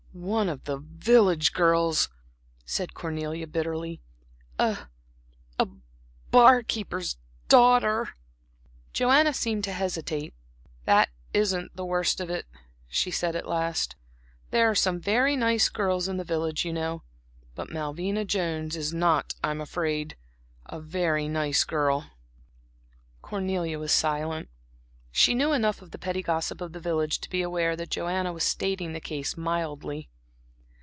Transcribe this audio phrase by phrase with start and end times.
[0.13, 2.09] "One of the village girls!"
[2.65, 4.01] said Cornelia, bitterly,
[4.59, 4.89] "a
[5.57, 5.67] a
[6.31, 7.15] bar keeper's
[7.47, 8.09] daughter."
[8.91, 10.33] Joanna seemed to hesitate.
[10.83, 12.45] "That isn't the worst of it,"
[12.89, 13.95] she said at last.
[14.49, 17.03] "There are some very nice girls in the village, you know,
[17.55, 20.17] but Malvina Jones is not I'm afraid
[20.69, 22.11] she really is not a very nice girl."
[23.21, 24.49] Cornelia was silent.
[25.13, 28.31] She knew enough of the petty gossip of the village to be aware that Joanna
[28.31, 30.07] was stating the case mildly.